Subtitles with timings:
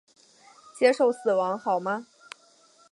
[0.79, 2.07] 接受死亡好吗？